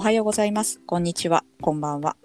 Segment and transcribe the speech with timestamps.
[0.00, 0.80] おはようございます。
[0.86, 1.44] こんにちは。
[1.60, 2.16] こんばんは。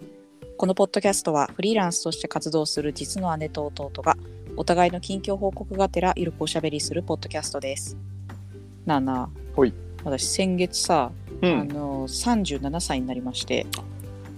[0.56, 4.16] このポッドキャストはフリーランスとして活動する実の姉と弟が
[4.56, 7.98] お互いの近況報告がてらゆるくおしゃべりするポッドキャストです。
[8.86, 13.66] なあなあ、ほい私先月さ、あうん、の37歳になりまして、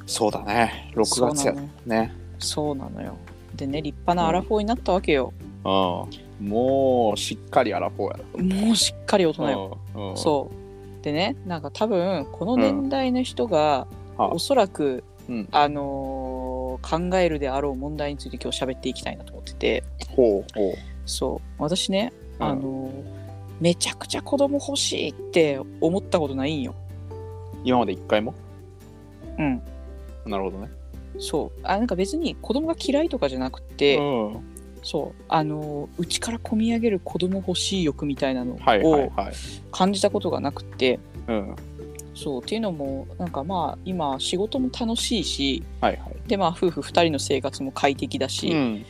[0.04, 0.90] そうだね。
[0.96, 1.54] 6月や
[1.86, 2.12] ね。
[2.40, 3.16] そうなのよ。
[3.54, 5.32] でね、立派なアラフォーになったわけよ。
[5.64, 6.48] うん。
[6.48, 9.50] もうしっかりアラフォーやもうしっかり大人な。
[9.52, 9.78] よ。
[10.16, 10.57] そう。
[11.02, 15.48] でね、なんか多分この年代の人が、はおそらくうん。
[15.52, 19.84] あのー考えるであろう問題について今日喋っていきたいなと思ってて
[20.14, 20.74] ほうほう。
[21.06, 23.18] そう私ね、うんあのー
[23.60, 26.76] めちゃくちゃ子供欲しいって思ったことないんよ。
[27.64, 28.32] 今まで一回も？
[29.36, 29.60] うん、
[30.24, 30.70] なるほどね。
[31.18, 34.40] そうあなんか別に子供が嫌いとかじゃなくて、うん。
[34.82, 38.82] そうあのー内から込み上げる子供欲しい欲みたいなのをはい。
[39.72, 41.56] 感じたことがなくて、うん。
[42.14, 46.28] そうっていうのもなんかまあ今仕事も楽しいしはいはい。
[46.28, 48.86] でまあ夫婦2人の生活も快適だし、うん。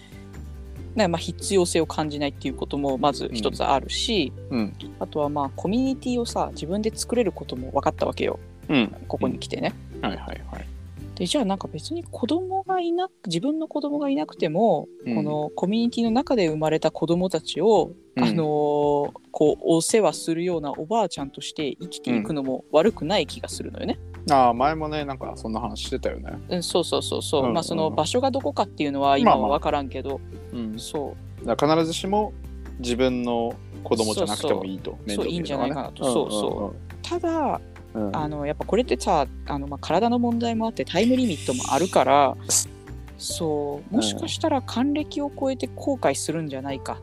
[0.96, 4.74] まあ必要性を感じないっていうこともまず一つあるし、うん。
[4.98, 8.88] あとはまあコミュニティをさ自分で作れることも分かったわけようん。
[9.08, 9.74] ここに来てね。
[10.02, 10.66] はいはいはい。
[11.18, 15.16] でじゃあなんか別に子供がいなく自分の子供がいなくても、うん。
[15.16, 18.24] このコミュニティの中で生まれた子供たちを、うん。
[18.24, 23.98] あのーこうお世話するようなおばあちゃんとして生きていくのも悪くない気がするのよね。
[24.30, 26.38] ああ、前もね、なんかそんな話してたよね。
[26.48, 30.20] うん、そうそうそうそう、うんまあその場所がどこかっていうのは今は分からんけど、
[30.52, 30.78] うん。
[30.78, 32.32] そだから必ずしも
[32.78, 34.96] 自分の子供じゃなくてもいいと。
[35.08, 36.04] そういいんじゃないかなと。
[36.04, 36.76] そうそう。
[36.76, 37.60] うただ
[37.94, 38.08] うん。
[38.08, 38.16] うん。
[38.16, 42.36] あのやっぱこれってさあの、まあ、体の問題もあってタイムリミットもあるから
[43.16, 46.96] そうもしかしたら還暦を超えて後悔するんじゃないかっ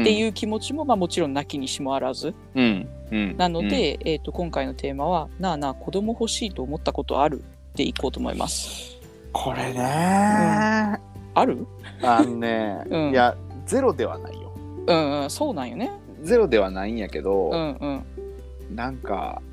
[0.00, 2.88] っていう気持ちも、まあ、もちろんなきにしもあらずうん。
[3.10, 3.36] うん。
[3.36, 7.44] なので、えー、と今回のテーマは「なあなあ子供欲しいと思ったことある?」
[7.76, 8.98] でいこうと思います。
[9.32, 10.98] これね、あ
[11.46, 11.66] る？
[12.02, 14.52] あのね、 うんいやゼロではないよ
[14.86, 15.90] うんうんそうなんよね。
[16.22, 18.04] ゼロではないんやけど、うんうん
[18.74, 19.51] なんかうん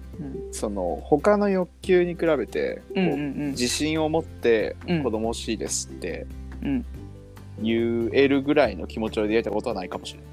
[0.51, 3.51] その他の欲求に比べて、こううんうんうん。
[3.51, 5.03] 自信を持ってうん。
[5.03, 6.25] 子供欲しいですって
[6.61, 6.85] うん。
[7.61, 10.29] 言えるぐらいの気持ちでやったことはないかもしれない。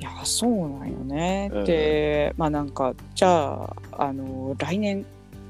[0.00, 1.50] いやそうなんよね。
[1.52, 1.64] うん。
[1.64, 5.04] でまあなんかじゃああの来年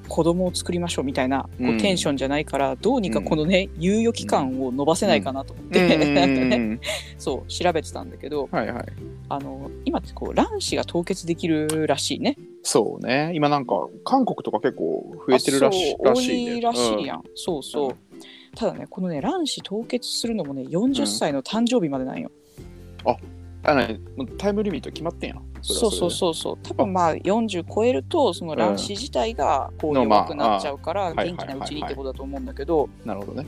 [0.08, 1.78] 子供を作りましょうみたいなこううん。
[1.78, 6.14] テンションじゃないから、どうにかこのね、猶予期間を伸ばせないかなと思って、うん。
[6.14, 6.34] なん。
[6.34, 6.80] か ね
[7.16, 8.84] そう調べてたんだけどはいはい。
[9.28, 12.36] あの今ってこう卵子が凍結できるらしいね。
[12.62, 13.32] そうね。
[13.34, 17.18] 今なんか韓国とか結構増えてるらしらしい多いらしいやん。
[17.20, 17.22] ん。
[17.34, 17.90] そうそう。
[17.90, 18.10] うん
[18.54, 22.30] ただねこのね卵子凍結するのもね40歳の誕生日までなんよ。
[23.62, 25.42] あのねもうタイムリミット決まってんやん。
[25.62, 33.06] そうそうそうそう多分まあ40超えるとその卵子自体がこう弱くなっちゃうからあ元気なうちにってことだと思うんだけどう。
[33.06, 33.46] なるほどね。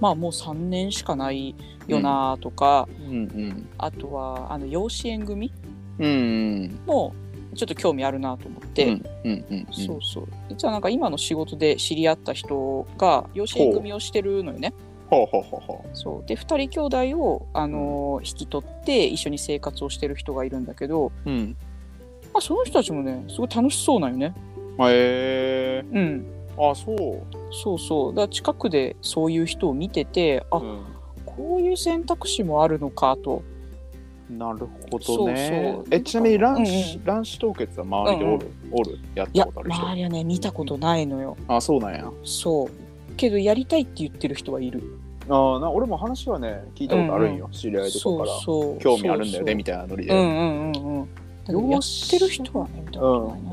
[0.00, 1.54] まあもう3年しかない
[1.88, 3.68] よなとか、うんうん。
[3.78, 5.52] あとはあの養子縁組
[5.98, 6.80] うんうん。
[6.86, 7.14] も
[7.54, 9.66] ちょっと興味あるなと思って、うんうんうん。
[9.72, 14.72] そうそう実はなんか今の仕事で知り合った人が養子縁組をしてるのよね。
[15.10, 21.30] ほうほうほうほそうで2人兄弟を、あのー引き取って一緒に生活をしてる人がいるんだけど、う。
[21.30, 21.56] うん。
[22.32, 24.34] まあ、その人たちもねすごい楽しそうなんよね。
[24.80, 26.26] へえうん
[26.56, 27.54] あ、そう。
[27.62, 30.84] そうそうだ近くでそういう人を見ててあ、うん
[31.36, 33.42] こういう選択肢もあるのかと
[34.30, 35.04] なるほどね。
[35.04, 35.84] そうそう。
[35.90, 39.82] えちなみに卵うん子、卵子凍結は周りでおる、おるやっいやたことある人？
[39.82, 41.36] 周りはね見たことないのよ。
[41.46, 42.10] あ、そうなんや。
[42.24, 42.70] そう。
[43.16, 44.82] けどやりたいって言ってる人はいる。
[45.28, 47.48] あな俺も話はね、聞いたことあるんよ。
[47.52, 48.40] 知り合いとかから。
[48.40, 50.10] そう興味あるんだよね、みたいなノリで。
[50.10, 51.00] そううんうんうん。
[51.00, 51.02] うん。
[51.02, 51.08] だ
[51.46, 53.50] けどやってる人はね見たことないな。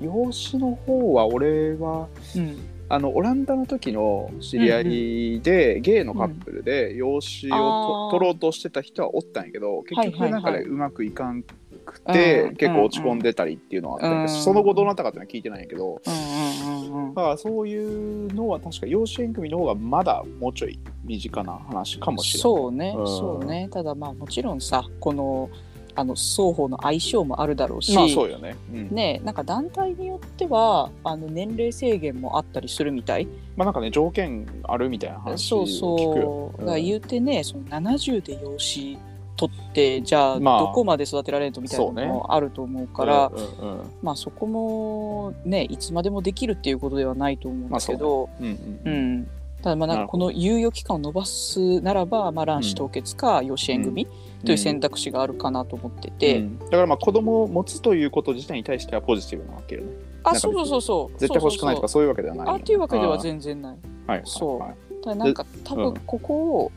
[0.00, 2.06] 養子の方は俺は、
[2.36, 2.56] うん
[2.92, 10.70] あの、オランダの時の知り合いで、ゲイのカップルで養子をあーと取ろうとしてた人はおったんやけど、結局なんかはいはいはい。
[10.70, 14.28] うまくいかんくうてん、結構落ち込んでたりっていうのはあったうん。
[14.28, 22.42] その後どうなったかっていうのは聞いてないんやけど、うんうんうんうんだからそういうのは確か養子縁組の方がまだもうちょい身近な話かもしれない。
[22.42, 23.68] そうね、うんそうね。
[23.70, 25.48] ただまあもちろんさこの
[25.94, 28.56] あの双方の相性もあるだろうし、まあそうよね。
[28.72, 28.88] うん。
[28.90, 33.28] ねなんか団体によってはあの年齢制限もあったりするみたい。
[33.56, 36.52] まあなんかね条件あるみたいな話そうを聞くよ。
[36.56, 38.98] そうだから言うてねその70で養子
[39.36, 40.60] 取ってじゃあまあ。
[40.60, 42.06] どこまで育てられるとみたいなのそうね。
[42.06, 43.90] もあると思うからうんうんうん。
[44.02, 49.18] まあそこもねいつまでもできるっていうことではないと思うんだけど、うんうんううん。
[49.20, 49.28] ん
[49.62, 54.08] ただまあなんかこの猶予期間を延ばすならば、まあ、卵子凍結か養子縁組
[54.44, 56.58] という選択肢があるかなと思ってて、うん。
[56.58, 59.88] だからまあ子供を持つということ自体に対してはポジティブなわけよね。
[60.24, 61.18] あそうそうそうそう。
[61.18, 63.76] 絶対欲しくないとかそそういうわけではないうそうあっていうわけでは然全然ない。
[64.06, 64.58] はいはいそう。
[64.58, 65.94] はいただなんか多うん。
[65.94, 66.72] 分ここを、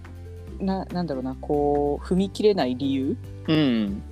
[0.60, 3.18] ななんだろうなこう踏み切れない理由
[3.48, 4.04] うん。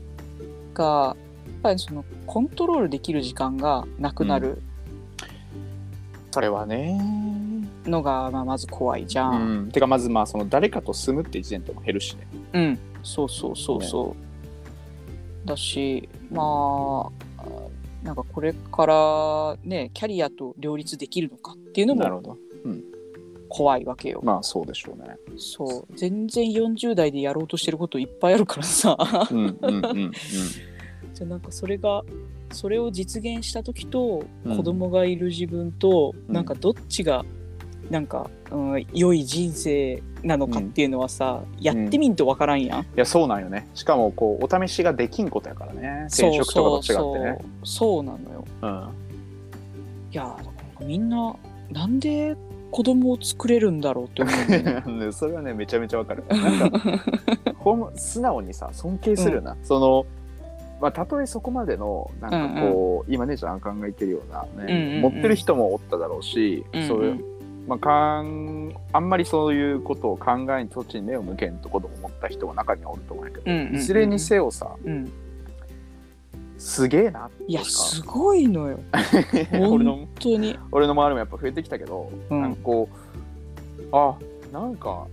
[0.74, 1.16] がやっ
[1.62, 4.64] ぱりそのコントロールできる時間がなくなる。
[6.31, 7.00] それはね
[7.85, 9.27] のが、まあ、まず怖いじゃ。
[9.27, 9.68] うん。
[9.68, 12.27] んてかまずまあその誰かと住むって時点でも減るしね。
[12.53, 14.15] うん、そうそうそうそ
[15.45, 15.47] う。
[15.47, 17.44] だしまあ
[18.03, 22.38] なんかこれからねキャリアと両立できるのかっていうのもなるほど。
[23.53, 24.19] 怖いわけよ。
[24.24, 25.15] まあそうでしょうね。
[25.38, 25.95] そう。
[25.95, 28.97] 全然40代でやろうとしてることいっぱいあるからさ。
[29.29, 30.12] うんうんうんうん。
[31.13, 32.03] じゃあなんかそれが
[32.51, 34.57] それを実現した時とうん。
[34.57, 36.33] 子供がいる自分と、うん。
[36.33, 37.24] なんかどっちが
[37.89, 42.81] なんか、うん、良い人生なのかっていうのはさ、やってみんとわからんやん。
[42.81, 43.68] いやそうなんよね。
[43.74, 46.07] しかもこうお試しができんことやからね。
[46.09, 47.38] 転職とかと違ってね。
[47.63, 48.45] そうなのよ。
[48.62, 48.89] うん。
[50.12, 50.35] いや
[50.80, 51.35] みんな
[51.71, 52.35] なんで
[52.71, 56.24] 子供を作れるんだろうって思う それはねめちゃめちゃわかる。
[56.29, 56.79] なんか
[57.57, 60.06] ほん素直にさ尊敬するよな、その
[60.81, 65.01] まあたとえそこまでのなんかこう、今ねじゃん考えてるようなね、うんうんうん。
[65.01, 66.88] 持ってる人もおっただろうし、うんうん。
[66.88, 67.24] そういう
[67.68, 75.12] まあかんあんまりそういうことを考えにそっちに目を向けんと子供持った人が中にはおると思うけど、うんうんうんいずれにせよさうん、
[76.57, 78.80] すげえなっていやすごいのよ。
[79.51, 80.57] 俺 の本当に。
[80.71, 82.42] 俺の周りもやっぱ増えてきたけど、うん。
[82.42, 84.15] なんかこうあ
[84.51, 85.07] なんか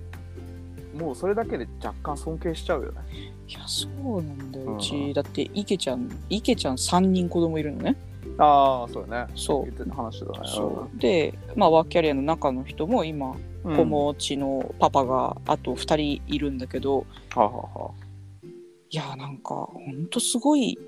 [0.96, 3.00] もうそれだけで若干尊敬しちゃうよね。
[3.48, 5.12] いやそうなんだよ、ううんち。
[5.14, 7.96] だって池ちゃん池ちゃん3人子供いるのね
[8.40, 9.32] ああそうだね。
[9.36, 9.64] そう。
[9.66, 10.38] 言ってた話だね。
[10.46, 10.98] そう。
[10.98, 13.76] でまあワーキャリアの中の人も今うん。
[13.76, 18.46] 子持ちのパパがあと2人いるんだけど、はあはあはあ。
[18.88, 20.78] いやなんかほんとすごい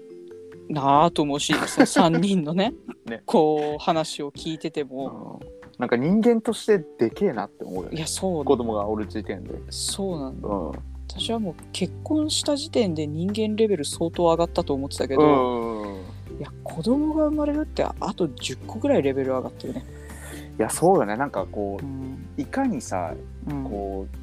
[0.69, 2.72] なあと思うしその 3人のね
[3.06, 3.22] ね。
[3.26, 5.52] こう話を聞いてても、うん。
[5.78, 10.49] なんか人間としてでけえなって思うよいねやそう子供がおる時点で、そうなんだ。
[10.49, 10.72] うん、
[11.08, 15.62] 私はもう結婚した時点で人間レベル相当上がったと思ってたけど、うん
[16.38, 19.84] いや子供が生まれるってあと10個ぐらいレベル上がってるね。
[20.58, 21.17] いやそうよね。
[21.17, 22.26] なんかこうん。
[22.38, 23.14] ういかにさ
[23.49, 23.64] うん。
[23.64, 24.17] こう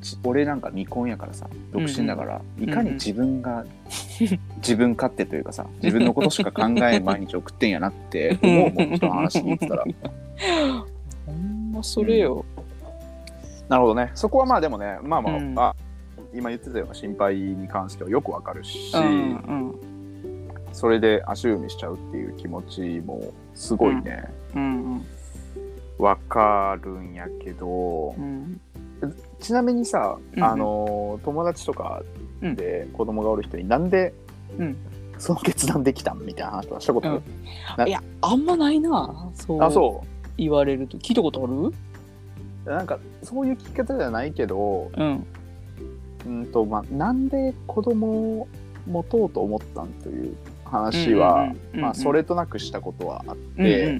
[0.00, 3.64] じ俺なんか未婚やからさ独身だから、いかに自分が、
[4.58, 9.84] 自分勝手というかさ自分のことしか考えん毎日送ってんやなって 思うもん人の話聞いてたら。
[11.26, 12.44] ほんまそれよ。
[13.68, 14.10] なるほどね。
[14.14, 15.54] そこはまあでもねまあまあ,、うん。
[15.56, 15.74] あ
[16.34, 19.95] 今言ってたような心配に関してはよくわかるし、うんうん
[20.76, 24.24] それで足踏みしちゃうっていう気持ちもすごいね。
[24.54, 25.06] うん
[25.98, 28.14] わ、かるんやけど。
[28.18, 28.60] うん
[29.40, 30.44] ちなみにさ、うん。
[30.44, 32.02] あの友達とか
[32.42, 34.12] で子供がおる人になんで
[34.58, 34.76] うん。
[35.18, 37.22] その決断できたんみたいな話はしたこと
[37.76, 39.30] ある、いやあんまないな。
[39.34, 39.62] そう。
[39.62, 40.04] あそ
[40.36, 40.98] 言われると。
[40.98, 41.72] 聞いたことある？
[42.66, 45.26] うなんかそういう聞き方じゃないけどうん。
[46.26, 48.48] うんと、まあ、なんで子供を
[48.86, 50.36] 持とうと思ったんという
[50.70, 53.98] 話は、まあ、それとなくしたことはあって、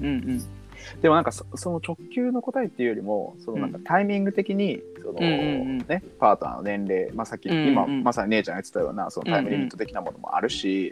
[1.01, 3.83] でもなんかそその直球の答えっていうよりもそのなんかうん。
[3.83, 10.91] タイミング的にその、ね、パートナーの年齢、まあ、さっき、今まさに姉ちゃんが言ってたようなそのタイムリミット的なものもあるし、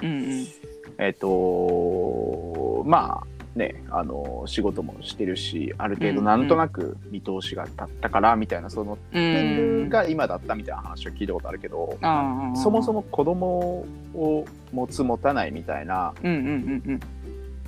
[0.98, 9.83] えっ、とまあねあの仕事もしてるしある程度なんとなく見通しが立ったからみたいなそのうタイミンん。
[9.85, 17.00] グが今だったみたいな話を聞いたことあるけど、ああそもそも子供を持つ持たないみたいなうんうんうんうん。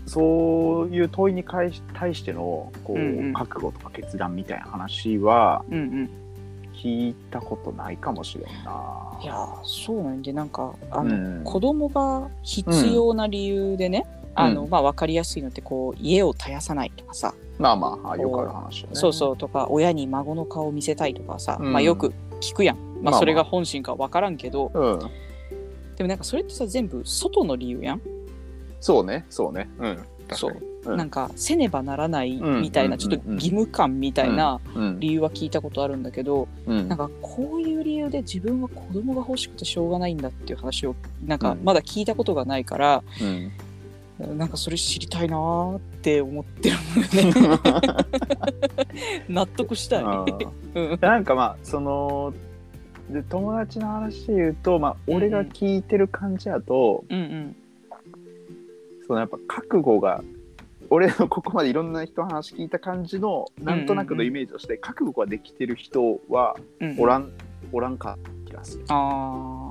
[0.05, 3.33] そういう問いに対し対してのこう、うんうん。
[3.33, 6.09] 覚悟とか決断みたいな話はうんうん。
[6.73, 9.19] 聞いたことないかもしれんな。
[9.23, 11.43] いやーそうなんでなんかあの、うん。
[11.43, 14.05] 子供が必要な理由でね、
[14.39, 18.95] あのまあ、分かりやすいのってこう家を絶やさないとかさ、まあまあよくある話よね。
[18.95, 24.99] そうそうとか親に孫の顔を見せたいとかさ、うんまあ、よく聞くやん、まあ、まあまあそれが本心か分からんけど、うん。
[25.95, 28.01] でもなんかそれってさ全部外の理由やん、
[28.79, 29.69] そうね、そうね。
[29.79, 30.05] うん。
[30.33, 30.51] そう。
[30.51, 34.99] うんなんかせねばならないうんみたいな、うんちょっと義務感みたいなうん。
[35.01, 43.51] 理由は聞いたことあるんだけど、うんなんかこういう理由で自分は子供が欲しくてしょうがないんだっていう話をなんかうんまだ聞いたことがないから、うん。
[44.19, 46.77] なんかそれ知りたいなーって思ってる
[47.29, 47.81] んだよね。
[49.29, 50.03] 納得したい、
[50.99, 52.33] なんかまあその
[53.09, 57.55] で友達の話で言うと、まあ、俺が聞いてる感じだと、うんうん。
[59.07, 60.23] そのやっぱ覚悟が
[60.89, 67.31] 俺のここまでいろんな人の話聞いた感じのなんとなくのイメージとして、覚悟ができてる人はうんおらん、
[67.71, 68.85] おらんか気がする。
[68.89, 69.66] あ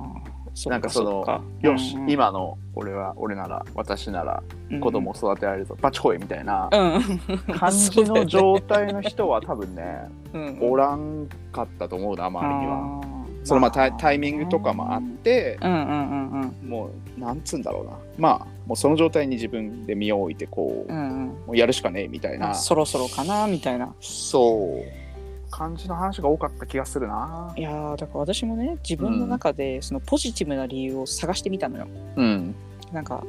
[0.65, 2.09] なんかそのよし、うんうん。
[2.09, 4.43] 今の俺は俺なら私なら
[4.81, 7.01] 子供を育てられるぞ、バチコイみたいなうん。
[7.53, 13.17] 感じの状態の人は多分ねうんおらんかったと思うな周りには。
[13.43, 16.69] そのまあタイタイミングとかもあって、うんうんうんうん。
[16.69, 17.91] もうなんつうんだろうな。
[18.17, 21.25] まあもうその状態に自分で身を置いてこう,、うんうん。
[21.27, 23.93] もうやるしかねえみたいな、まあそろそろかなみたいな。
[24.01, 25.06] そう
[25.49, 27.53] 感じの話が多かった気がするな。
[27.55, 31.87] いやーだから私もね自分の中でそのポジティブな理由を探してみたのよ。
[32.15, 32.55] うん。
[32.91, 33.23] なんか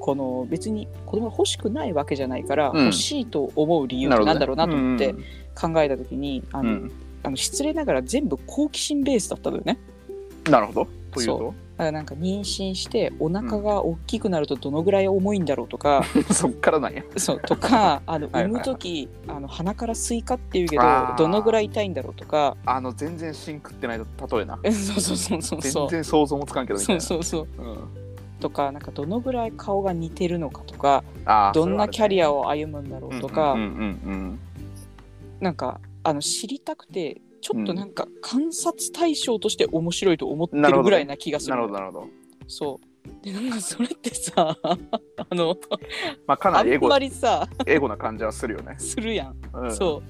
[0.00, 2.84] この別に子供が欲しくないわけじゃないから、うん。
[2.86, 5.14] 欲しいと思う理由ってなんだろうなと思って
[5.54, 6.92] 考えた時に、あのうん。
[7.22, 9.78] あの失礼ながら全部好奇心ベースだったのよね。
[10.48, 11.54] なるほどというと？
[11.76, 17.02] だからなんか妊娠してお腹が大きくなるとどのぐらい重いんだろうとか、 そっからなんや。
[17.16, 20.82] そうとかあの 産む時あの鼻からスイカっていうけど
[21.18, 22.56] どのぐらい痛いんだろうとか。
[22.64, 24.04] あの全然芯食ってない例
[24.40, 24.58] えな。
[24.62, 25.62] え そうそうそうそう。
[25.62, 27.00] そ全う然想像もつかんけどみたいな。
[27.00, 27.64] そうそうそう。
[27.64, 27.78] うん。
[28.40, 31.02] とかなんかどのぐらい顔が似てるのかとか
[31.54, 33.66] どんなキャリアをを歩むんだろうとか、うんうんう
[34.14, 34.40] ん。
[35.40, 42.08] なんかあの知りたくてちょっとなんか観察対象として面白いと思ってるぐらいな気がうん、なするるほどなるほど。
[42.48, 43.24] そう。
[43.24, 44.76] でなんかそれってさ あ
[45.32, 45.56] の
[46.26, 48.74] まあかなりエゴあんまりさエゴな感じはするよね。
[48.78, 50.02] するやん、うん、そ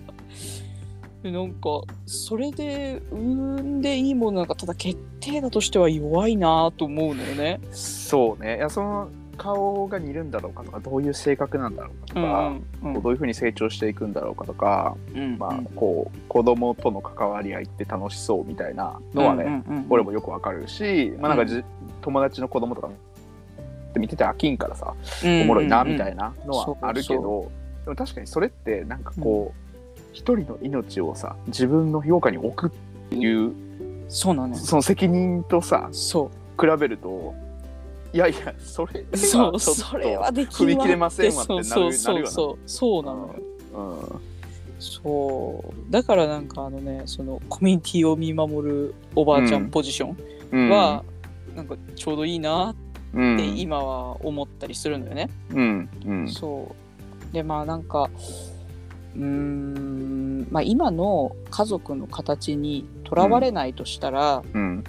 [1.22, 1.22] う。
[1.24, 7.60] でなんかそれで産んでいいものなんかただ決定打としては弱いなと思うのよね。
[7.70, 8.56] そうね。
[8.56, 12.48] いやその顔が似るんだろうかとかどういう性格なんだろうかとか、
[12.82, 21.62] うんこうどういうふうに成長していくんだろうかとか、うんまあこう子供との関わり合いって楽しそうみたいなのはね、うんうんうん俺もよくわかるし、まあなんかじ、
[22.00, 22.90] 友達の子供とか
[23.96, 27.50] 見てて飽きんからさ、おもろいなみたいなのはあるけど、
[27.84, 32.78] でも確かにそれってなんかこう一、人の命をさ自分の評価に置くっ
[33.10, 33.52] ていう
[34.08, 34.56] そうなのよ。
[34.56, 36.46] その責任とさそう。
[36.58, 37.34] 比べると
[38.12, 43.34] いやいやそれそうそれはでき踏み切れませんわってなるそうそうそうそうなのよ。
[43.74, 44.20] うん
[44.78, 45.90] そう。
[45.90, 50.14] だからなんかあのねそのコミュニティを見守るおばあちゃんポジショ
[50.52, 50.68] うん。
[50.68, 51.02] ンは、
[51.54, 52.74] なんかちょうどいいな
[53.14, 53.34] うん。
[53.36, 56.28] って今は思ったりするのよね、うんうん。
[56.28, 56.74] そ
[57.30, 57.34] う。
[57.34, 58.10] でまあなんか
[59.16, 64.84] うーんまあ今の家族の形にとらわれないとしたら、うん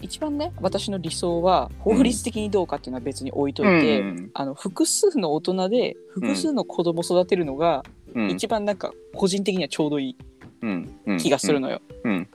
[0.00, 4.30] 一番ね私の理想は法律的にどうかっていうのは別に置いといて、うん。
[4.34, 7.84] あの複数の大人で複数の子供育てるのが
[8.14, 8.30] うん。
[8.30, 10.16] 一番なんか個人的にはちょうどいい
[10.62, 11.18] うん。
[11.18, 11.80] 気がするのよ。
[12.04, 12.28] うん。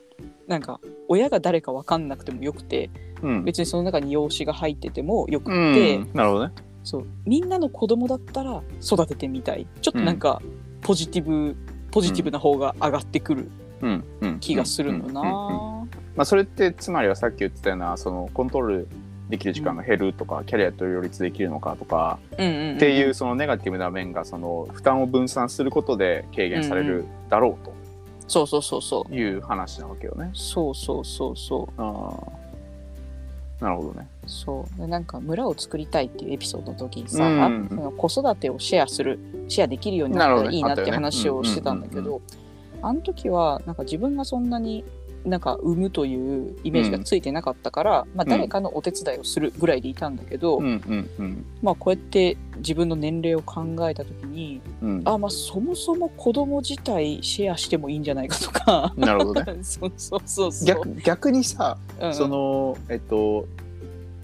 [0.48, 2.90] なんか親が誰か分かんなくてもよくて
[3.22, 3.44] うん。
[3.44, 6.54] 別にその中に養子が入っててもよくて、なるほどね。
[6.84, 7.08] そう。
[7.26, 9.68] みんなの子供だったら育ててみたい。
[9.82, 10.42] ちょっとなんか
[10.82, 11.56] ポジティブ、
[11.92, 13.52] ポジティブな方が上がってくる
[14.40, 15.22] 気がするのな。
[15.22, 18.88] うんうんうんまあ、それってつまりはさっき言ってたようなそのコントロール
[19.30, 22.76] できる時間が減るとか、キャリアと両立できるのかとか、うんうんうん。
[22.76, 27.72] っていうそのネガティブな面がその負担を分散することで軽減されるだろう
[28.28, 30.30] そうそうそうそうという話なわけよね。
[30.34, 31.82] そうそうそうそう。
[31.82, 32.14] あ
[33.62, 34.08] あなるほどね。
[34.26, 34.82] そう。
[34.82, 39.20] でなんか村を作りたいっていうエピソードの時にさ、う子育てをシェアする
[39.50, 42.22] シェアできるようになったらいいなって話をしてたんだけうんど
[42.82, 44.84] あの時はなんか自分がそんなに
[45.26, 51.46] なんか産むというイメージがついてなかったから、まあ、誰かのお手伝いをするぐらいでいたんだけど、うんうんうん。
[51.62, 55.02] まあ、こうやって自分の年齢を考えた時にうん。
[55.06, 58.94] あまあそもそも子供自体シェアしてもいいんじゃないかとか。
[58.98, 59.58] なるほどね。
[59.62, 60.68] そうそうそうそう。
[60.68, 63.46] 逆逆にさ、うんそのえっと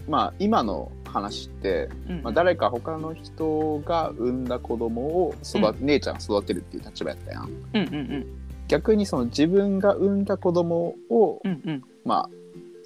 [0.07, 7.43] まあ今の話って、うんまあ、誰か他の人が産んだ子供を育て、姉ちゃんが育てるっていう立場やったやん。
[7.45, 8.27] うんうんうん
[8.67, 12.29] 逆にその自分が産んだ子供を、うんうんまあ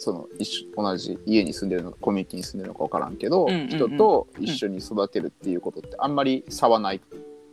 [0.04, 7.02] その一緒同じ家に住んでるのかコミュニティに住んでるのか分からんけど、うんうんうん人と一緒に育てるっていうことってあんまり差はない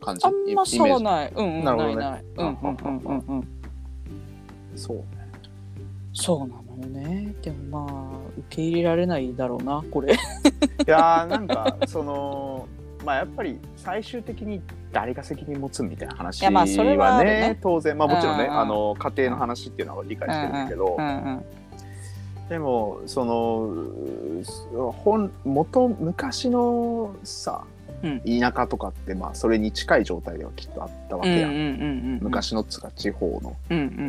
[0.01, 0.25] 感じ？
[0.25, 1.33] あんま差はない。
[1.35, 2.23] うんうん、なるほどねないない。
[2.37, 3.41] うんうんうんうんうん。
[4.75, 5.03] ジそうね
[6.13, 7.35] そうなのよね。
[7.43, 10.13] でもまあ、受け入れられないだろうな、これ。
[10.13, 10.17] い
[10.87, 12.67] やーなんかその
[13.09, 14.61] まあやっぱり最終的に
[14.91, 17.57] 誰が責任持つみたいな話はあはね。
[17.59, 17.97] 当然。
[17.97, 18.59] まあもちろんね、うんうん。
[18.59, 21.43] あの家庭の話っていうのは理解してるんだけど、うんうん。
[22.49, 23.73] でもその
[24.89, 27.63] う本元昔のさ、
[28.03, 28.19] うん。
[28.19, 32.19] 田舎とかってまあそれに近い状態ではきっとあったわけやん、うんうん。
[32.21, 33.55] 昔のつか地方の。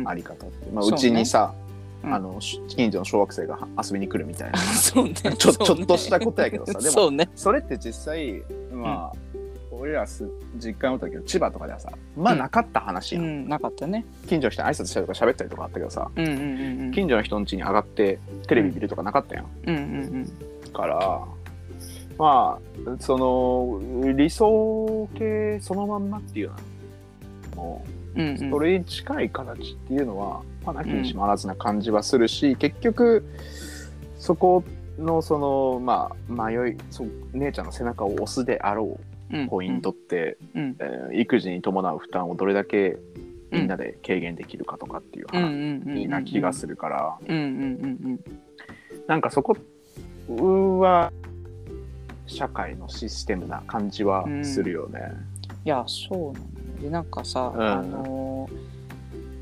[0.05, 1.55] あり方って、まあ、そうちにさ、
[2.03, 2.13] うん。
[2.13, 4.59] あのし近所の小学生が遊びに来るみたいな。
[4.61, 5.35] ね。
[5.37, 6.79] ちょちょっとしたことやけどさ。
[6.79, 7.29] でもね。
[7.35, 8.43] それって実際
[8.81, 9.17] まあ、
[9.71, 13.49] 俺らす実家の時の千葉とかではさまあなかった話やん、うん。
[13.49, 14.05] なかったね。
[14.27, 16.91] 近所の人に挨拶したりとか喋ったりとかあったけどさうんうんうんうん。
[16.91, 21.21] 近所の人の家に上がってテレビ見るとかなかったやん、うんうんから
[22.17, 26.59] まあその理想系そのまんまっていうのは
[27.55, 27.85] も
[28.15, 28.47] うんうん。
[28.47, 33.25] うそれに近い形っていうのは、まあ、なきにしもあらずな感じはするし、結局
[34.17, 34.63] そこ
[35.01, 38.99] のそのまあ迷いそう姉ちゃんの背中を押すであろ
[39.31, 39.45] うん。
[39.45, 40.75] うポイントって、うん。
[40.79, 42.97] えー育児に伴う負担をどれだけ
[43.51, 47.47] みんなで軽減できるかとかっていううんうん話うんうんな気がするから、うんうんう
[48.09, 48.19] ん
[49.07, 49.57] なんかそこ
[50.79, 51.11] は
[52.27, 54.99] 社会のシステムな感じはするよね。
[55.65, 57.61] いやそうなのよでなんかさ、うん。
[57.61, 58.70] あのー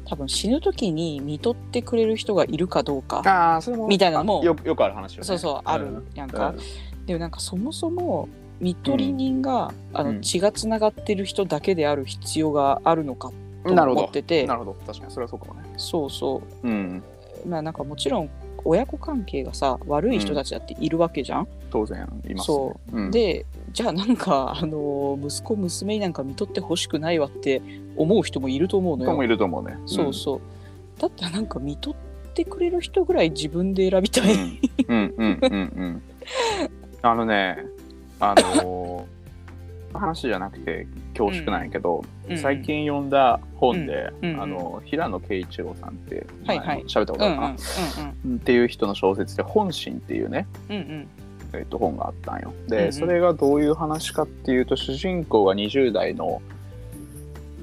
[0.09, 3.21] 多分死ぬ時に見とってくれる人がいるかどうか。
[3.25, 5.25] ああそれもみたいなのもあよよくある話よね。
[5.25, 7.05] そうそうあるやんか、うん。
[7.05, 8.27] でもなんかそもそも
[8.59, 10.15] 見取り人が、あうん。
[10.15, 13.31] の血がつながってる人だけである必要があるのか
[13.63, 14.73] と思っててなるほど。
[14.87, 15.11] 確かに。
[15.11, 15.69] それはそうかもね。
[15.77, 16.67] そうそう。
[16.67, 17.03] ん。
[17.45, 18.29] うまあなんかもちろん
[18.65, 22.43] 親子関係がさ悪い人たちだっているわけじゃん、当然います、ね。
[22.43, 23.01] そう。
[23.01, 27.61] ん、でじゃあなんかあの息子娘になんか見とってほしくないわって
[27.95, 29.11] 思う人もいると思うのよ。
[29.11, 29.77] 人もいると思うね。
[29.85, 30.41] そうそう。
[30.99, 31.95] だったらなんか見とっ
[32.33, 34.59] てくれる人ぐらい自分で選びたい、うん。
[34.87, 36.01] うんうんうんうん。
[37.01, 37.57] あのね
[38.19, 39.05] あのー
[39.93, 42.37] 話じゃなくて恐縮なんやけど、うん。
[42.37, 44.33] 最近読んだ本で、うん。
[44.33, 44.41] うん。
[44.41, 46.81] あの平野啓一郎さんってはいはい。
[46.81, 51.07] ったことうんうんあるかな、っていう人の小説で「本心」っていうね、うんうん。
[51.53, 52.53] えっと本があったんよ。
[52.67, 52.93] で、うんうん。
[52.93, 56.41] それがどういう話かっていうと主人公が20代の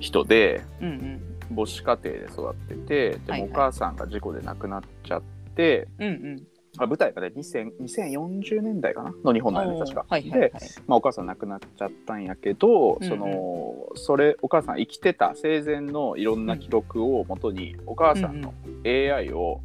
[0.00, 1.20] 人でうんうん。
[1.54, 3.48] 母子家庭で育っててではいはい。
[3.48, 5.22] もお母さんが事故で亡くなっちゃっ
[5.54, 6.42] て、うんうん
[6.78, 9.14] あ舞台がね2000 2040年代かな？
[9.24, 10.04] の日本なんよね確か。
[10.08, 10.50] はいはいはい。
[10.50, 10.52] で、
[10.86, 13.08] まあ、お母さん亡くなっちゃったんやけど、うんうん。
[13.08, 18.52] そのそれお母さん生きてた生前のいろんな記録をもとに、お母さんの
[18.84, 19.60] AI を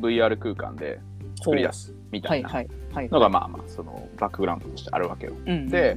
[0.00, 1.00] VR 空間で
[1.36, 5.32] 作り出すみたいいはいはいのがまあまあそのバックグラウンドとしてあるわけよ。
[5.32, 5.68] うんうんうん。
[5.68, 5.96] で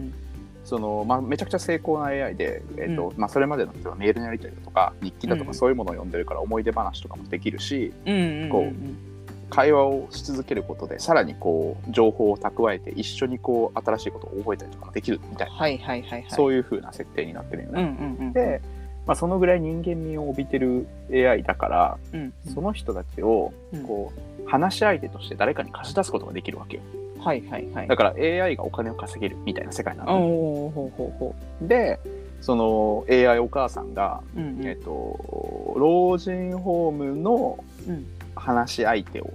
[0.65, 5.47] そのまあ、めちゃくちゃ成功な AI で、えーとまあ、それまでのメールのやり取りだとか日記だとうん。
[5.47, 8.49] かそういうものを読んでるから思い出話とかもできるしうんうんうん。
[8.49, 9.18] こう
[9.49, 16.25] 会話をし続けることでさらにこう情報を蓄えて一緒にこう新しいことを覚えたりとかもできるみたいな、はいはいはいはい。
[16.29, 17.81] そういう風な設定になってるようんね。
[17.81, 18.33] うんうん。
[18.33, 18.61] で、
[19.05, 23.83] まあ、そのぐらい人間味を帯びてる AI だからうんその人たちをうん。
[23.83, 26.83] こう話し相手として誰かに貸し出すことができるわけよ。
[27.19, 27.87] はいはいはい。
[27.87, 28.13] だから
[28.45, 30.19] AI がお金を稼げるみたいな世界なのね。
[30.19, 31.99] ほうほうほで
[32.41, 34.65] その AI お母さんが、ううんうん。
[34.65, 38.05] えっと、老人ホームのうん
[38.39, 39.33] 話し相手を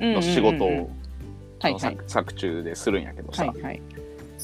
[0.00, 0.90] うんの仕事を、
[1.78, 3.82] 作作中でするんやけどさ、はいはい。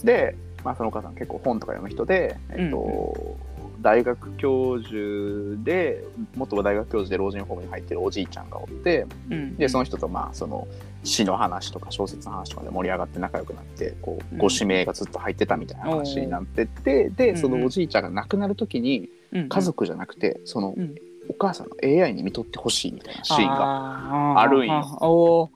[0.05, 3.37] で、まあ、そのお母さん結構本とか読む人で、えっと
[3.81, 6.03] 大学教授で
[6.35, 10.67] 元は大学教授で老人ホームに入ってるおじいちゃんがおってうんでその人とまあその
[11.05, 14.39] 詩の話とか小説の話とかで盛り上がって仲良くなってこうん。
[14.39, 19.49] うご指名がずっと入ってたみたいな話になってってでそのおじいちゃんが亡くなる時にうん。
[19.49, 20.95] 家族じゃなくてそのうん
[21.29, 25.51] お母さんの AI に見とってほしいみたいなシーンががあるんよ。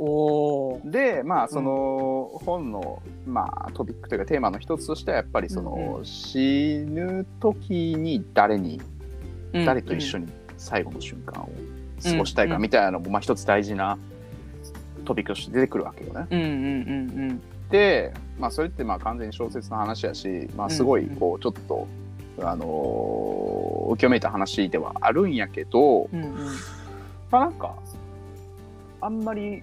[0.00, 8.80] おでまあその本の、まあ、トピックというかテーマの一つとしてはやっぱりその、うん死ぬ時に誰に
[9.52, 11.50] うん誰と一緒に最後の瞬間を
[12.00, 12.62] 過ごしたいかうん。
[12.62, 13.98] みたいなのも、まあ、一つ大事な
[15.04, 16.26] トピックとして出てくるわけよね。
[16.30, 21.86] うんうんうんで、まあ、それってまあ完全に小説の話やし、まあ、すごいこうちょっと、
[22.42, 23.58] あのー
[23.90, 26.34] 受け止めた話ではあるんやけど、うんうん。
[27.30, 27.74] まあなんか
[29.00, 29.62] あんまり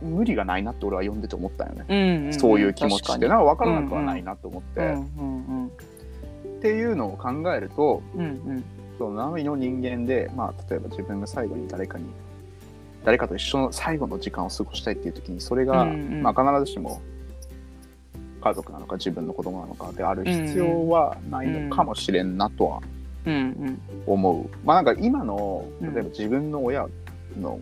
[0.00, 1.84] 無理がないなって俺は読んでて思ったよね。
[1.88, 3.26] うんうんそういう気持ちって。
[3.26, 4.92] ななんか分からなくはないなと思って、うんう
[5.64, 8.64] んっていうのを考えるとうんうん。
[8.98, 12.04] その波の人間で、まあ、例えば自分が最後に誰かに
[13.04, 16.22] 誰かと一緒の最後の時間を過ごしたいっていう時にそれが、うんうん。
[16.22, 17.02] まあ、必ずしも
[18.48, 22.80] 家族なのか自分の子供なのかである必要はないのかもしれんなとは
[24.06, 24.48] 思う。
[24.64, 26.86] まあなんか今のうん例えば自分の親
[27.38, 27.58] の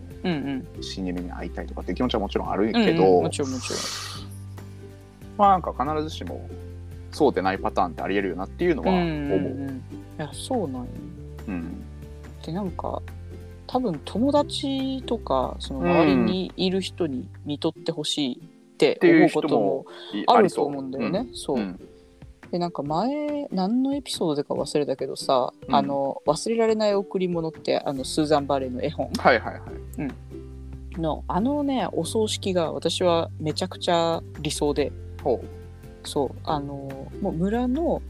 [0.81, 3.79] 死に目に会いたいとかっていう気持ちはもちろんあるけうんど、もちろんもちろん。
[5.37, 6.47] まあなんか必ずしも
[7.11, 9.01] そうでないパターンってありえるよなっていうのは思う。
[9.01, 9.75] うんうんうん。
[9.77, 10.87] いやそうなんよ
[11.47, 11.83] うん。
[12.45, 13.01] でなんか
[13.67, 21.27] 多分友達とかその周りにいる人に見とってほしいって思うこともいあると思うんだよね。
[21.33, 21.79] そう、うん。
[22.51, 25.75] でなんか前何のエピソードでか忘れたけどさ、うん。
[25.75, 29.09] あの忘れられない贈り物ってあのスーザン・バレーの絵本？
[29.17, 31.01] はいはいはい。
[31.01, 34.91] のあのねお葬式が私はめちゃくちゃ理想で。
[35.23, 35.43] ほ
[36.03, 36.29] そう。
[36.43, 38.01] あのもう村の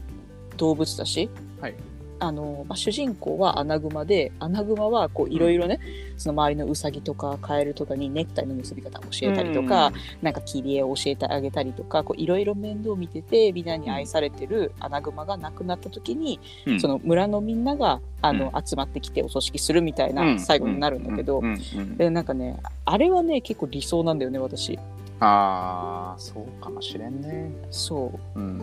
[0.56, 1.74] 動物たち、はい
[2.18, 5.80] あのまあ、主人公はアナグマでアナグマはこういろいろね、
[6.16, 16.80] その周りのウサギとかカエルとかにネクタイの結び方を教えたりとか、なんか切り絵を教えてあげたりとかこういろいろ面倒見ててみんなに愛されてるアナグマが亡くなった時に、うん。
[16.80, 20.16] その村のみんながあの、う集まってきてお葬式するみたいうん。
[20.16, 21.44] な最後になるんだけど、うん。
[21.44, 21.58] うん。
[21.78, 21.96] うん。
[21.96, 24.78] でなんかねあれはね結構理想なんだよね私。
[25.20, 27.50] ああそうかもしれんね。
[27.70, 28.40] そう。
[28.40, 28.60] ん。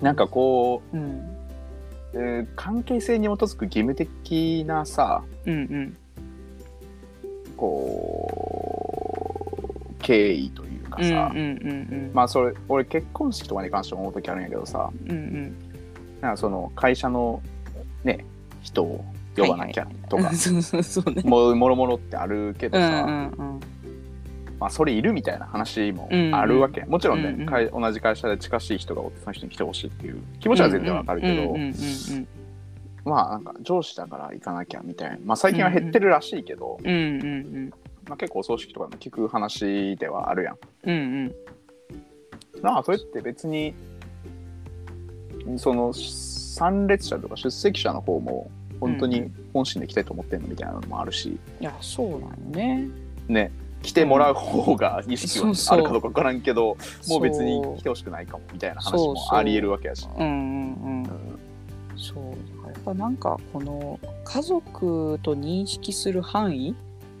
[0.00, 1.39] なんかこう、うん、う、
[2.12, 5.96] えー関係性に基づく義務的なさうんうん。
[7.56, 9.46] こ
[9.90, 15.54] う経緯というかうんうんさ、うんまあそれ俺結婚式とかに関して思う時あるんやけどさうんうん。
[16.20, 17.42] なんかその会社の
[18.04, 18.24] ね
[18.62, 19.04] 人を
[19.36, 21.22] 呼ばなきゃとか、 そうそうそうね。
[21.24, 23.49] ももろもろってあるけどうんさ、うんうん
[24.60, 27.82] まあ、それいるみたいな話もうんうんあるわけ、もちろんね、うんうん。
[27.82, 32.28] 同じ会社で近しい人がおってその人に来てほしいっていう気持ちは全然わかるけど、うんうんうん
[33.02, 37.26] まあなんか上司だから行かなきゃみたいな、まあ、最近は減ってるらしいけど、うんうんう
[37.60, 37.70] ん。
[38.06, 40.58] まあ、結構お葬式とかでも聞く話ではあるやん。
[40.84, 41.34] うんうん。
[42.62, 43.74] まあそれって別に
[45.56, 52.88] その参列者とか出席者の方も本当に本心で来たいと思ってんのみたいなのもあるし、いやそうなんよね。
[53.28, 56.76] ね来てもらう方が意識はあるかどうか分からんけど
[57.08, 60.06] もう別に来てほしくないかもみたいな話もありえるわけやし。
[60.18, 61.02] うんうんうん。
[61.04, 61.40] うん
[61.96, 62.24] そう。
[62.66, 66.74] やっぱなんかこの家族と認識する範囲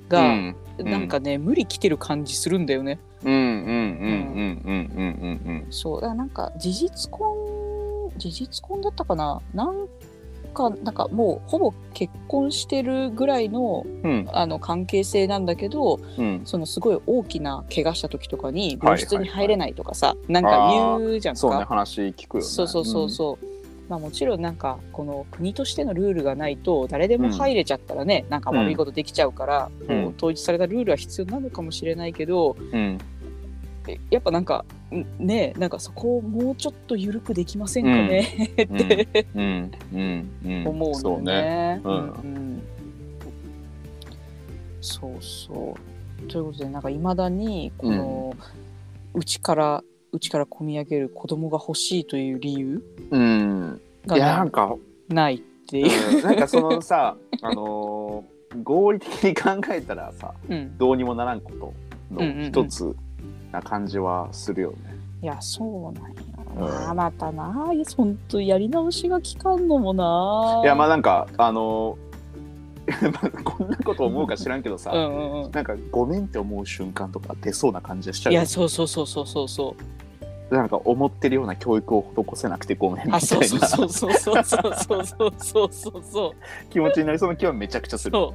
[0.08, 0.56] が、うん。
[0.78, 2.98] なんかね、無理きてる感じするんだよね。
[3.24, 9.86] うんうんうんうんうんうんうんそうだからなんか事実婚事実婚だったかななん
[10.50, 21.40] かなんかもうほぼ結婚してるぐらいのうんあの関係性なんだけどうんそのすごい大きな怪我した時とかにはい病室に入れないとかさ、なんか言うじゃんか。
[21.40, 22.46] そうね話聞くよね。
[22.46, 23.46] そうそうそうそう。
[23.88, 32.98] まあもちろんなんかこの国としてのルールがないと誰でも入れちゃったらね、なんか悪いことできちゃうから、うん統一されたルールは必要なのかもしれないけど、うん。
[34.10, 39.70] やっぱなんかんねなんかそこをもうちょっと緩くできませんかね、ってうん。
[39.92, 40.30] うん。
[40.44, 40.68] うん。
[40.68, 41.80] 思うのそうね。
[44.80, 45.76] そうそ
[46.22, 46.26] う。
[46.28, 48.36] ということでなんかいまだにこの
[49.14, 53.80] うち、からうちから込み上げる子供が欲しいという理由うん。
[54.06, 54.74] いがやななんか、
[55.08, 55.38] ないっ
[55.68, 56.16] ていう。
[56.18, 56.22] うん。
[56.22, 60.76] なんかそのさ あのー合理的に考えたらさうん。
[60.76, 61.74] どうにもならんこと
[62.10, 62.42] うんうんうん。
[62.42, 62.96] の一つ
[63.52, 64.96] な感じはするよね。
[65.22, 66.16] いや、そうなんよ。
[66.56, 70.60] うんまたな、いや本当やり直しが効かんのもな。
[70.64, 71.96] いやまあなんかあの
[73.44, 75.50] こんなこと思うか知らんけどさ、うんうんうん。
[75.52, 79.76] なんかごめんって思う瞬間とか出そうな感じがしちゃよいうや、そうそうそうそうそうそ
[80.50, 80.54] う。
[80.54, 86.32] なんか思ってるような教育を施せなくてごめんみたあ、いそうそうなそうそうそうそうそうそうそうそうそう。
[86.70, 88.12] 気持ちになりそうな気はめちゃくちゃする。
[88.16, 88.34] そ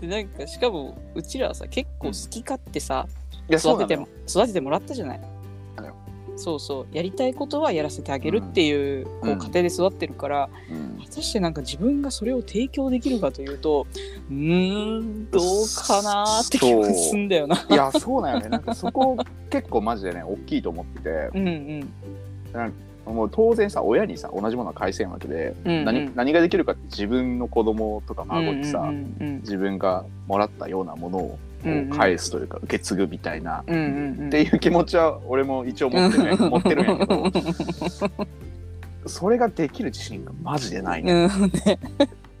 [0.00, 5.20] で、なんか、しかも、うちらはさ、結構好き勝手さ、うなのよ育てても、育ててもらったじゃない。
[6.36, 6.86] そうそう。
[6.92, 13.86] やりたいことはやらせてあげるっていう、こう、うん家庭で育ってるから、うん果たしてなんか自分がそれを提供できるかというと、
[14.30, 15.42] うーん、どう
[15.86, 17.64] かなーって気がすんだよな。
[17.70, 19.16] いやそうなんよねなんかそこ
[19.50, 23.14] 結構マジでね 大きいと思っててうんうん。
[23.14, 28.90] もう当然さ親にさ同じものは返せんわけで、うんうん何何ができるかって自分の子供とか孫にさ、
[29.42, 31.38] 自分がもらったようなものを
[31.90, 34.28] 返すというか受け継ぐみたいな、うんうんうん。
[34.28, 37.30] っていう気持ちは俺も一応持って,、ね、 持ってるんやけど。
[39.06, 41.28] それができる自信がマジでないね、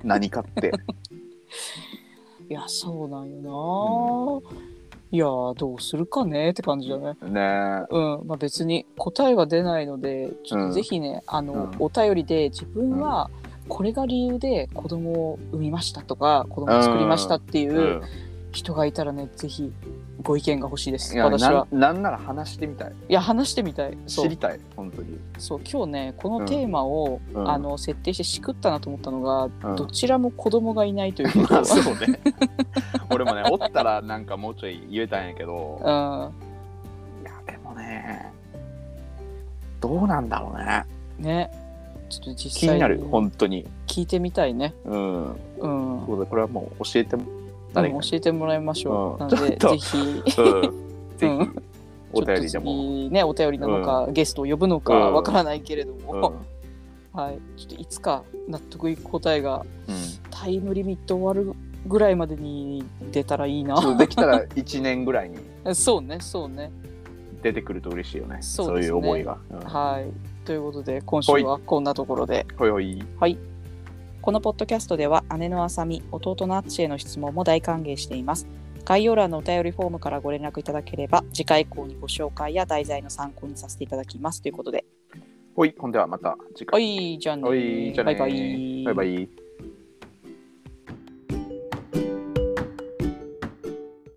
[0.02, 0.72] 何かって。
[2.48, 4.56] いやそうなんよな、
[5.10, 5.26] いや
[5.58, 7.16] どうするかねって感じだね。
[7.22, 7.86] ね。
[7.90, 8.26] えうん。
[8.26, 11.70] まあ別に答えは出ないのでちょっとぜひね、あの、うん。
[11.78, 13.30] お便りで自分は
[13.68, 18.02] これが理由で子供を産みましたとか子供を作りましたっていううん
[18.54, 19.72] 人がいたらねぜひ
[20.22, 21.14] ご意見が欲しいです。
[21.14, 21.66] いや私は。
[21.70, 22.92] なんなんなら話してみたい。
[23.08, 23.98] いや話してみたい。
[24.06, 24.24] そう。
[24.26, 25.18] 知りたい本当に。
[25.38, 27.50] そう今日ねこのテーマを、うん。
[27.50, 29.76] あの設定してしくったなと思ったのが、うん。
[29.76, 31.54] どちらも子供がいないということ。
[31.54, 32.20] まあそうね。
[33.10, 37.22] 俺もね、おったらなんかもうちょい言えたんやけど、うん。
[37.22, 38.32] いや、でもね、
[39.80, 40.86] どうなんだろうね。
[41.18, 41.50] ね。
[42.08, 43.66] ちょっと実際気になる、本当に。
[43.86, 44.74] 聞いてみたいね。
[44.84, 45.24] うん。
[45.58, 46.06] うん、うん。
[46.06, 47.24] そうだこれはもう教えても
[47.74, 50.22] 誰か教えてもらいましょう、うんなのでぜひ。
[52.12, 52.76] お便りでちょっとも。
[52.76, 55.14] 次ねお便りなのか、ゲストを呼ぶのかうん。
[55.14, 56.20] わからないけれどうん。
[56.20, 56.34] も、
[57.12, 57.38] はい。
[57.56, 59.94] ちょっといつか納得いく答えがうん。
[60.30, 61.54] タイムリミット終わる
[61.86, 63.96] ぐらいまでに出たらいいな。
[63.96, 65.36] できたら1年ぐらいに。
[65.74, 66.70] そうねそうね。
[67.42, 68.38] 出てくると嬉しいよね。
[68.40, 69.38] そそうねいう思いが。
[69.50, 69.58] うん。
[69.60, 70.06] はい。
[70.46, 72.46] ということで今週はこんなところで。
[72.56, 73.02] ほいほい。
[73.18, 73.38] はい。
[74.24, 78.46] このポッドキャストでは姉のあさみ、弟のあっちへの質問も大歓迎しています。
[78.86, 84.86] 概要欄のお便りフォームからご連絡いただければ次回以降にご紹介や題材の参考にさせていただきますということで。
[85.54, 87.14] ほい、ほんではまた次は回。
[87.16, 88.84] い、じゃあねほい、じゃあねバイバイ。
[88.84, 89.43] バイバイ。